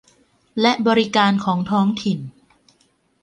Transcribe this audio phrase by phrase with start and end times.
[0.61, 2.19] และบริการของท้องถิ่น